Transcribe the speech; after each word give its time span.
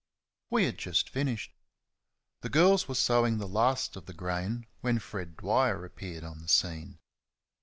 We 0.49 0.63
had 0.63 0.79
just 0.79 1.11
finished. 1.11 1.53
The 2.41 2.49
girls 2.49 2.87
were 2.87 2.95
sowing 2.95 3.37
the 3.37 3.47
last 3.47 3.95
of 3.95 4.07
the 4.07 4.15
grain 4.15 4.65
when 4.79 4.97
Fred 4.97 5.37
Dwyer 5.37 5.85
appeared 5.85 6.23
on 6.23 6.39
the 6.41 6.47
scene. 6.47 6.97